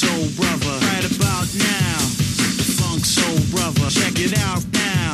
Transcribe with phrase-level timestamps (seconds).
[0.00, 0.80] Soul Brother.
[0.88, 1.96] Right about now,
[2.56, 3.90] the Funk Soul Brother.
[3.90, 5.12] Check it out now,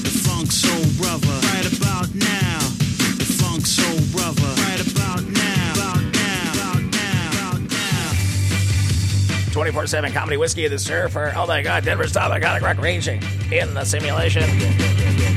[0.00, 1.36] the Funk Soul Brother.
[1.52, 2.58] Right about now,
[3.20, 4.48] the Funk Soul Brother.
[4.64, 9.52] Right about now, about now, about now, about now.
[9.52, 11.34] 24 7 comedy whiskey the surfer.
[11.36, 13.22] Oh my god, Denver's top iconic rock raging
[13.52, 14.48] in the simulation.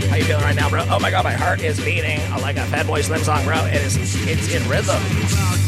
[0.08, 0.86] How you feeling right now, bro?
[0.90, 3.58] Oh my god, my heart is beating oh like a Fatboy Slim song, bro.
[3.66, 5.65] It is it's in rhythm.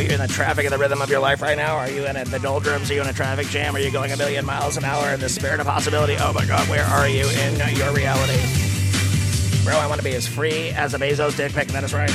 [0.00, 0.06] Now.
[0.06, 1.76] Bro, you in the traffic of the rhythm of your life right now?
[1.76, 2.90] Are you in the doldrums?
[2.90, 3.76] Are you in a traffic jam?
[3.76, 6.16] Are you going a million miles an hour in the spirit of possibility?
[6.18, 8.40] Oh my god, where are you in your reality?
[9.64, 11.68] Bro, I want to be as free as a Bezos dick pic.
[11.68, 12.10] That is right.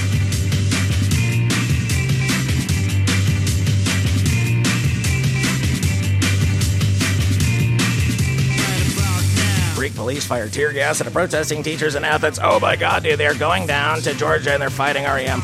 [9.96, 12.40] Police fired tear gas at a protesting teachers in Athens.
[12.42, 15.42] Oh my god, dude, they're going down to Georgia and they're fighting REM.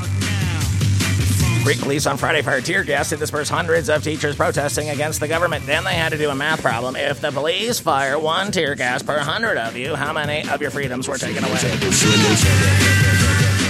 [1.64, 5.28] Greek police on Friday fired tear gas to disperse hundreds of teachers protesting against the
[5.28, 5.66] government.
[5.66, 6.96] Then they had to do a math problem.
[6.96, 10.72] If the police fire one tear gas per hundred of you, how many of your
[10.72, 11.60] freedoms were taken away?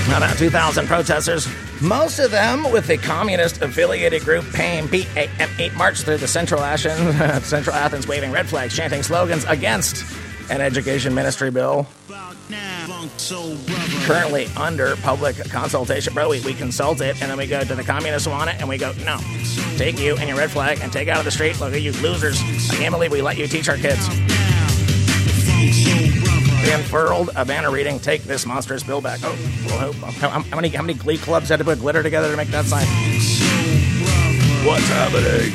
[0.08, 1.48] About 2,000 protesters,
[1.82, 7.46] most of them with the communist affiliated group PAME, P-A-M-E, marched through the Central Athens,
[7.46, 10.06] Central Athens waving red flags, chanting slogans against
[10.50, 11.88] an education ministry bill
[14.06, 16.14] currently under public consultation.
[16.14, 18.68] Bro, we, we consult it and then we go to the communists want it and
[18.68, 19.20] we go, no,
[19.78, 21.60] take you and your red flag and take out of the street.
[21.60, 22.42] Look at you losers.
[22.70, 24.08] I can't believe we let you teach our kids.
[26.64, 29.20] They unfurled a banner reading, take this monstrous bill back.
[29.24, 29.36] Oh,
[29.68, 32.50] well, how- how many, how many glee clubs had to put glitter together to make
[32.50, 32.86] that sign?
[34.66, 35.52] What's happening?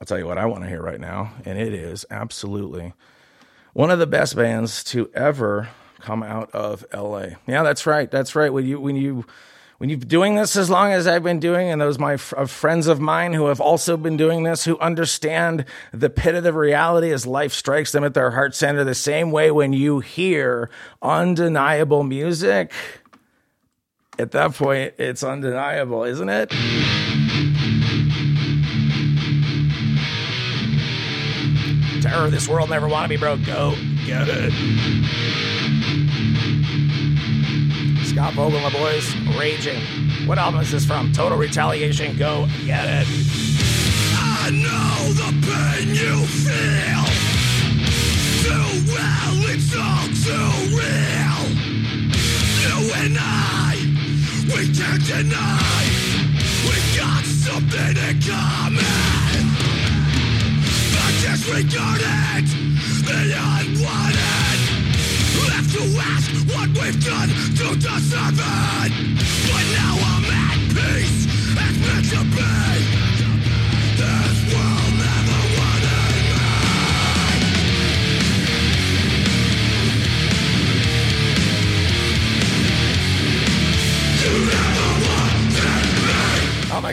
[0.00, 2.92] I'll tell you what I want to hear right now, and it is absolutely
[3.76, 5.68] one of the best bands to ever
[6.00, 7.26] come out of LA.
[7.46, 8.10] Yeah, that's right.
[8.10, 8.50] That's right.
[8.50, 9.26] When you when you
[9.76, 12.32] when you've been doing this as long as I've been doing, and those my f-
[12.32, 16.34] of uh, friends of mine who have also been doing this, who understand the pit
[16.34, 19.74] of the reality as life strikes them at their heart center, the same way when
[19.74, 20.70] you hear
[21.02, 22.72] undeniable music.
[24.18, 26.95] At that point, it's undeniable, isn't it?
[32.06, 33.44] Terror of this world never want to be broke.
[33.44, 33.74] Go
[34.06, 34.52] get it.
[38.04, 39.82] Scott Vogel the boys, Raging.
[40.24, 41.12] What album is this from?
[41.12, 42.16] Total Retaliation.
[42.16, 43.08] Go get it.
[44.14, 47.02] I know the pain you feel.
[48.44, 51.42] Too well, it's all too real.
[52.62, 53.74] You and I,
[54.46, 55.82] we can't deny.
[56.62, 58.65] We got something in common.
[61.46, 62.48] Disregarded,
[63.06, 64.58] the unwanted.
[65.46, 68.92] Left to ask what we've done to deserve it.
[69.46, 71.26] But now I'm at peace.
[71.54, 73.05] It's meant to be.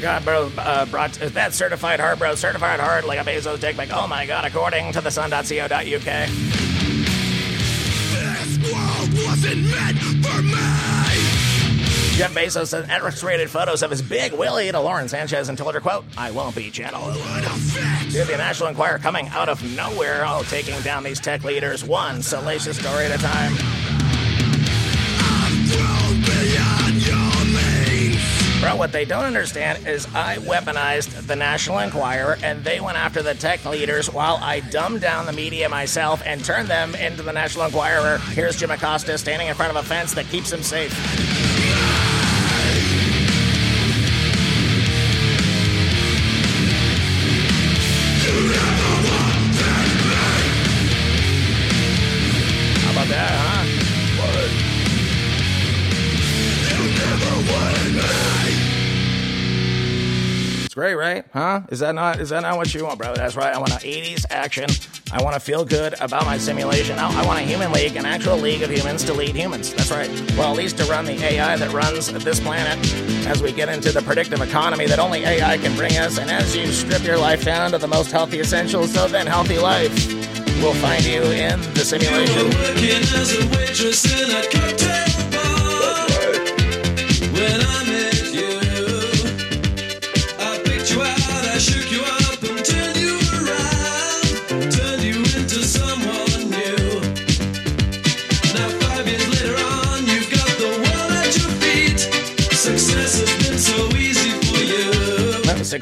[0.03, 0.51] God, bro.
[0.57, 2.35] Uh, brought is that certified hard, bro?
[2.35, 3.77] Certified hard like a Bezos dick.
[3.77, 5.69] Like, oh my god, according to the sun.co.uk.
[5.71, 5.93] This
[8.71, 10.57] world wasn't meant for me.
[12.17, 15.79] Jeff Bezos sent X-rated photos of his big willy to Lauren Sanchez and told her,
[15.79, 17.01] quote, I won't be gentle.
[17.01, 18.13] What a fix.
[18.13, 22.21] Did the National Enquirer coming out of nowhere, all taking down these tech leaders one
[22.21, 23.53] salacious story at a time.
[28.63, 33.21] Bro, what they don't understand is I weaponized the National Enquirer and they went after
[33.21, 37.33] the tech leaders while I dumbed down the media myself and turned them into the
[37.33, 38.19] National Enquirer.
[38.19, 41.42] Here's Jim Acosta standing in front of a fence that keeps him safe.
[60.73, 61.23] Great, right?
[61.31, 61.61] Huh?
[61.69, 63.13] Is that not is that not what you want, bro?
[63.13, 63.53] That's right.
[63.53, 64.67] I want an 80s action.
[65.11, 66.97] I want to feel good about my simulation.
[66.97, 69.71] I, I want a human league, an actual league of humans to lead humans.
[69.71, 70.09] That's right.
[70.35, 72.79] Well, at least to run the AI that runs this planet
[73.27, 76.17] as we get into the predictive economy that only AI can bring us.
[76.17, 79.59] And as you strip your life down to the most healthy essentials, so then healthy
[79.59, 79.93] life
[80.63, 82.49] will find you in the simulation.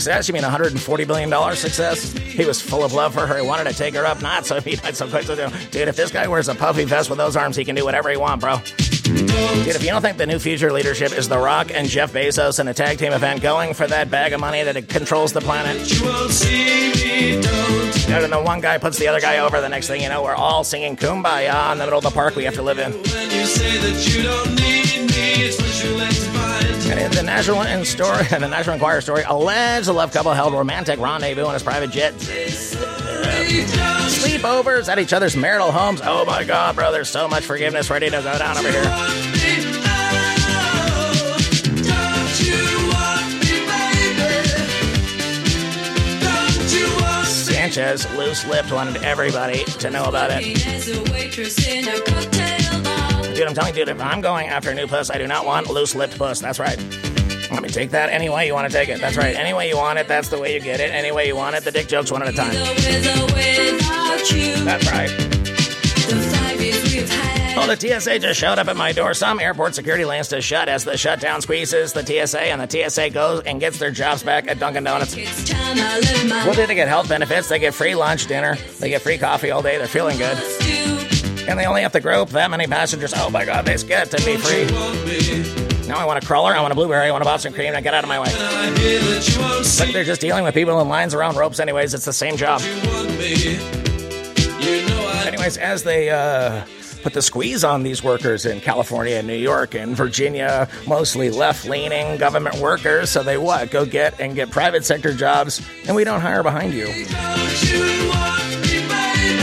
[0.01, 0.27] Success?
[0.27, 2.11] You mean 140 billion dollar success?
[2.13, 3.37] He was full of love for her.
[3.37, 5.23] He wanted to take her up, not so he died so quick.
[5.23, 7.85] So, dude, if this guy wears a puffy vest with those arms, he can do
[7.85, 8.57] whatever he wants, bro.
[9.03, 12.59] Dude, if you don't think the new future leadership is The Rock and Jeff Bezos
[12.59, 15.41] in a tag team event going for that bag of money that it controls the
[15.41, 15.77] planet,
[17.41, 18.23] don't.
[18.23, 20.33] and the one guy puts the other guy over, the next thing you know, we're
[20.33, 22.91] all singing Kumbaya in the middle of the park we have to live in.
[26.97, 31.53] The National story, the National Enquirer story alleged the love couple held romantic rendezvous on
[31.53, 32.13] his private jet.
[34.11, 36.01] Sleepovers at each other's marital homes.
[36.03, 36.91] Oh my God, bro!
[36.91, 38.83] There's so much forgiveness ready to go down over here.
[47.25, 50.41] Sanchez, loose-lipped, wanted everybody to know about it.
[53.41, 55.47] Dude, I'm telling you, dude, if I'm going after a new puss, I do not
[55.47, 56.41] want loose-lipped puss.
[56.41, 56.77] That's right.
[57.51, 59.01] Let me take that any way you want to take it.
[59.01, 59.35] That's right.
[59.35, 60.91] Any way you want it, that's the way you get it.
[60.91, 62.53] Any way you want it, the dick jokes one at a time.
[64.63, 65.09] That's right.
[67.57, 69.15] Oh, the TSA just showed up at my door.
[69.15, 73.09] Some airport security lanes to shut as the shutdown squeezes the TSA, and the TSA
[73.09, 75.15] goes and gets their jobs back at Dunkin' Donuts.
[75.15, 76.87] What did they get?
[76.87, 77.49] Health benefits.
[77.49, 78.55] They get free lunch, dinner.
[78.79, 79.79] They get free coffee all day.
[79.79, 80.37] They're feeling good.
[81.47, 83.13] And they only have to group that many passengers.
[83.15, 84.65] Oh my God, they get to be free.
[85.87, 86.53] Now I want a cruller.
[86.53, 87.07] I want a blueberry.
[87.07, 87.73] I want a Boston cream.
[87.73, 88.29] Now get out of my way.
[89.77, 91.93] But they're just dealing with people in lines around ropes, anyways.
[91.93, 92.61] It's the same job.
[95.27, 96.63] Anyways, as they uh,
[97.03, 101.65] put the squeeze on these workers in California and New York and Virginia, mostly left
[101.65, 103.71] leaning government workers, so they what?
[103.71, 106.87] Go get and get private sector jobs, and we don't hire behind you.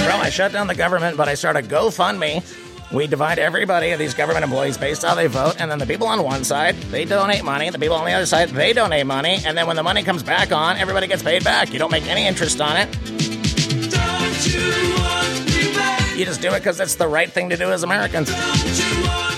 [0.08, 2.42] Bro, I shut down the government, but I start a GoFundMe.
[2.90, 5.84] We divide everybody of these government employees based on how they vote, and then the
[5.84, 7.68] people on one side, they donate money.
[7.68, 10.22] The people on the other side, they donate money, and then when the money comes
[10.22, 11.74] back on, everybody gets paid back.
[11.74, 12.88] You don't make any interest on it.
[14.46, 16.18] You?
[16.18, 18.30] You just do it because it's the right thing to do as Americans.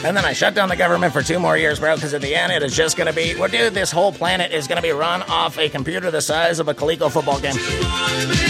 [0.05, 2.37] And then I shut down the government for two more years, bro, because at the
[2.37, 4.82] end it is just going to be, well, dude, this whole planet is going to
[4.82, 8.50] be run off a computer the size of a Coleco football game.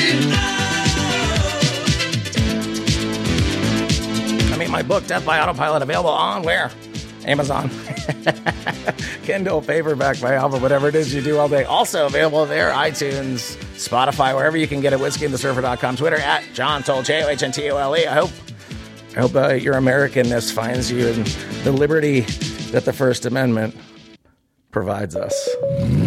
[4.71, 6.71] My book, Death by Autopilot, available on where?
[7.25, 7.71] Amazon.
[9.25, 11.65] Kindle, paperback, by Alpha, whatever it is you do all day.
[11.65, 17.03] Also available there, iTunes, Spotify, wherever you can get it, whiskeyandthesurfer.com, Twitter at John Tole,
[17.03, 18.07] J O H N T O L E.
[18.07, 18.31] I hope
[19.17, 21.25] I hope uh, your Americanness finds you in
[21.65, 22.21] the liberty
[22.71, 23.77] that the First Amendment
[24.71, 26.00] provides us.